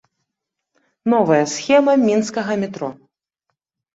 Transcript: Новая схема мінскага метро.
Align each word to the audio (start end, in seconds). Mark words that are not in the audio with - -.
Новая 1.13 1.41
схема 1.51 1.93
мінскага 2.07 2.53
метро. 2.63 2.89